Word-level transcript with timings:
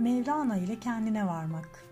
Mevlana 0.00 0.56
ile 0.56 0.80
kendine 0.80 1.26
varmak. 1.26 1.84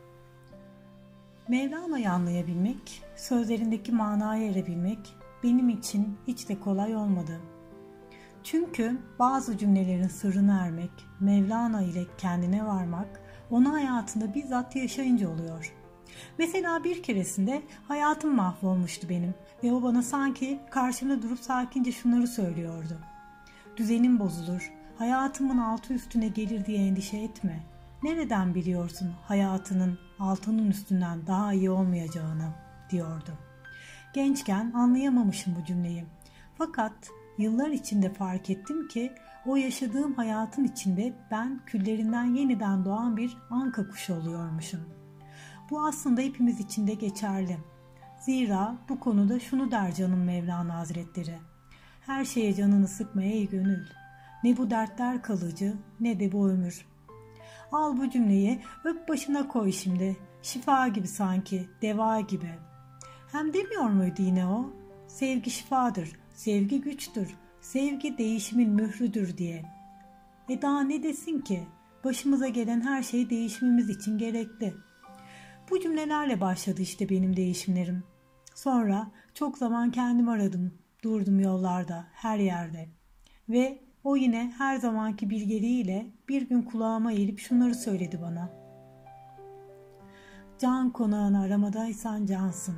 Mevlana'yı 1.49 2.11
anlayabilmek, 2.11 3.03
sözlerindeki 3.17 3.92
manaya 3.92 4.50
erebilmek 4.50 5.15
benim 5.42 5.68
için 5.68 6.18
hiç 6.26 6.49
de 6.49 6.60
kolay 6.60 6.97
olmadı. 6.97 7.41
Çünkü 8.43 8.98
bazı 9.18 9.59
cümlelerin 9.59 10.09
sırrını 10.09 10.61
ermek, 10.62 10.91
Mevlana 11.21 11.82
ile 11.82 12.07
kendine 12.18 12.66
varmak, 12.66 13.21
onu 13.50 13.72
hayatında 13.72 14.34
bizzat 14.34 14.77
yaşayınca 14.77 15.29
oluyor. 15.29 15.75
Mesela 16.38 16.84
bir 16.84 17.02
keresinde 17.02 17.62
hayatım 17.88 18.34
mahvolmuştu 18.34 19.09
benim 19.09 19.34
ve 19.64 19.72
o 19.72 19.82
bana 19.82 20.02
sanki 20.02 20.61
karşımda 20.70 21.22
durup 21.22 21.38
sakince 21.40 21.93
şunları 21.93 22.27
söylüyordu. 22.27 22.98
Düzenim 23.77 24.18
bozulur, 24.18 24.72
hayatımın 24.98 25.59
altı 25.59 25.95
üstüne 25.95 26.29
gelir 26.29 26.66
diye 26.66 26.86
endişe 26.86 27.16
etme. 27.16 27.77
Nereden 28.02 28.54
biliyorsun 28.54 29.12
hayatının 29.25 29.98
altının 30.18 30.70
üstünden 30.70 31.26
daha 31.26 31.52
iyi 31.52 31.70
olmayacağını 31.70 32.52
diyordu. 32.91 33.33
Gençken 34.15 34.73
anlayamamışım 34.73 35.56
bu 35.61 35.65
cümleyi. 35.65 36.05
Fakat 36.55 37.11
yıllar 37.39 37.70
içinde 37.70 38.12
fark 38.12 38.51
ettim 38.51 38.89
ki 38.89 39.12
o 39.47 39.56
yaşadığım 39.56 40.15
hayatın 40.15 40.65
içinde 40.65 41.12
ben 41.30 41.61
küllerinden 41.66 42.25
yeniden 42.25 42.84
doğan 42.84 43.16
bir 43.16 43.37
anka 43.51 43.89
kuşu 43.89 44.15
oluyormuşum. 44.15 44.80
Bu 45.70 45.87
aslında 45.87 46.20
hepimiz 46.20 46.61
için 46.61 46.87
de 46.87 46.95
geçerli. 46.95 47.59
Zira 48.20 48.78
bu 48.89 49.01
konuda 49.01 49.41
şunu 49.41 49.70
der 49.70 49.95
canım 49.95 50.25
Mevlana 50.25 50.75
Hazretleri. 50.75 51.39
Her 52.01 52.25
şeye 52.25 52.55
canını 52.55 52.89
sıkma 52.89 53.23
ey 53.23 53.48
gönül. 53.48 53.87
Ne 54.45 54.56
bu 54.56 54.70
dertler 54.70 55.23
kalıcı 55.23 55.77
ne 56.01 56.20
de 56.20 56.33
bu 56.33 56.48
ömür. 56.48 56.87
Al 57.73 57.97
bu 57.97 58.11
cümleyi 58.11 58.61
öp 58.85 59.09
başına 59.09 59.49
koy 59.49 59.73
şimdi. 59.73 60.17
Şifa 60.43 60.89
gibi 60.89 61.09
sanki, 61.09 61.69
deva 61.83 62.20
gibi. 62.20 62.51
Hem 63.33 63.55
demiyor 63.55 63.91
muydu 63.91 64.23
yine 64.23 64.47
o? 64.47 64.70
Sevgi 65.06 65.51
şifadır, 65.51 66.12
sevgi 66.34 66.81
güçtür, 66.81 67.34
sevgi 67.61 68.19
değişimin 68.19 68.70
mührüdür 68.70 69.37
diye. 69.37 69.65
E 70.48 70.62
daha 70.62 70.81
ne 70.81 71.03
desin 71.03 71.41
ki? 71.41 71.67
Başımıza 72.05 72.48
gelen 72.48 72.81
her 72.81 73.03
şey 73.03 73.31
değişimimiz 73.31 73.91
için 73.91 74.19
gerekli. 74.19 74.75
Bu 75.70 75.81
cümlelerle 75.81 76.41
başladı 76.41 76.83
işte 76.83 77.09
benim 77.09 77.37
değişimlerim. 77.37 78.05
Sonra 78.55 79.11
çok 79.35 79.59
zaman 79.59 79.91
kendim 79.91 80.29
aradım, 80.29 80.75
durdum 81.03 81.41
yollarda, 81.41 82.07
her 82.12 82.39
yerde. 82.39 82.89
Ve 83.48 83.88
o 84.05 84.17
yine 84.17 84.53
her 84.59 84.77
zamanki 84.77 85.31
bilgeliğiyle 85.31 86.07
bir 86.29 86.49
gün 86.49 86.63
kulağıma 86.63 87.13
eğilip 87.13 87.39
şunları 87.39 87.75
söyledi 87.75 88.23
bana. 88.23 88.51
Can 90.59 90.91
konağını 90.91 91.41
aramadaysan 91.41 92.27
cansın. 92.27 92.77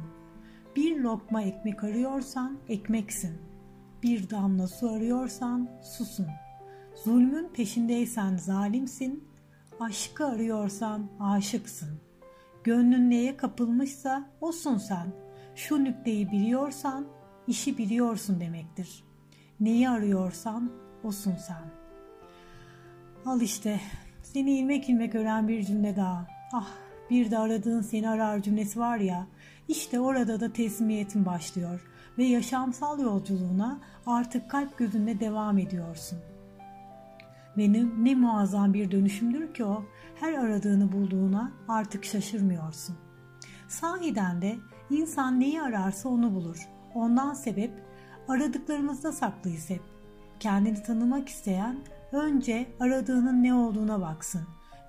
Bir 0.76 1.00
lokma 1.00 1.42
ekmek 1.42 1.84
arıyorsan 1.84 2.58
ekmeksin. 2.68 3.38
Bir 4.02 4.30
damla 4.30 4.68
su 4.68 4.90
arıyorsan 4.90 5.68
susun. 5.82 6.26
Zulmün 7.04 7.48
peşindeysen 7.48 8.36
zalimsin. 8.36 9.24
Aşkı 9.80 10.26
arıyorsan 10.26 11.10
aşıksın. 11.20 12.00
Gönlün 12.64 13.10
neye 13.10 13.36
kapılmışsa 13.36 14.30
osun 14.40 14.78
sen. 14.78 15.06
Şu 15.54 15.84
nükteyi 15.84 16.32
biliyorsan 16.32 17.06
işi 17.46 17.78
biliyorsun 17.78 18.40
demektir. 18.40 19.04
Neyi 19.60 19.88
arıyorsan 19.88 20.72
osun 21.04 21.34
sen. 21.46 21.64
Al 23.26 23.40
işte 23.40 23.80
seni 24.22 24.58
ilmek 24.58 24.88
ilmek 24.88 25.14
ören 25.14 25.48
bir 25.48 25.62
cümle 25.62 25.96
daha. 25.96 26.26
Ah 26.52 26.68
bir 27.10 27.30
de 27.30 27.38
aradığın 27.38 27.80
seni 27.80 28.08
arar 28.08 28.42
cümlesi 28.42 28.80
var 28.80 28.96
ya 28.96 29.26
işte 29.68 30.00
orada 30.00 30.40
da 30.40 30.52
teslimiyetin 30.52 31.26
başlıyor 31.26 31.86
ve 32.18 32.24
yaşamsal 32.24 33.00
yolculuğuna 33.00 33.80
artık 34.06 34.50
kalp 34.50 34.78
gözünle 34.78 35.20
devam 35.20 35.58
ediyorsun. 35.58 36.18
Benim 37.56 38.04
ne 38.04 38.14
muazzam 38.14 38.74
bir 38.74 38.90
dönüşümdür 38.90 39.54
ki 39.54 39.64
o 39.64 39.84
her 40.20 40.32
aradığını 40.32 40.92
bulduğuna 40.92 41.52
artık 41.68 42.04
şaşırmıyorsun. 42.04 42.96
Sahiden 43.68 44.42
de 44.42 44.56
insan 44.90 45.40
neyi 45.40 45.62
ararsa 45.62 46.08
onu 46.08 46.34
bulur. 46.34 46.68
Ondan 46.94 47.34
sebep 47.34 47.72
aradıklarımızda 48.28 49.12
saklıyız 49.12 49.70
hep. 49.70 49.82
Kendini 50.40 50.82
tanımak 50.82 51.28
isteyen 51.28 51.76
önce 52.12 52.66
aradığının 52.80 53.42
ne 53.42 53.54
olduğuna 53.54 54.00
baksın 54.00 54.42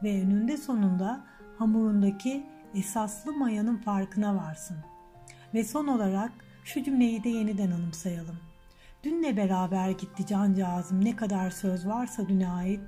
ve 0.03 0.21
önünde 0.21 0.57
sonunda 0.57 1.25
hamurundaki 1.57 2.45
esaslı 2.75 3.33
mayanın 3.33 3.77
farkına 3.77 4.35
varsın. 4.35 4.77
Ve 5.53 5.63
son 5.63 5.87
olarak 5.87 6.31
şu 6.63 6.83
cümleyi 6.83 7.23
de 7.23 7.29
yeniden 7.29 7.71
anımsayalım. 7.71 8.39
Dünle 9.03 9.37
beraber 9.37 9.89
gitti 9.89 10.25
cancağızım 10.25 11.05
ne 11.05 11.15
kadar 11.15 11.49
söz 11.49 11.87
varsa 11.87 12.29
düne 12.29 12.49
ait, 12.49 12.81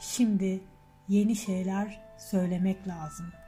şimdi 0.00 0.60
yeni 1.08 1.36
şeyler 1.36 2.00
söylemek 2.18 2.88
lazım.'' 2.88 3.44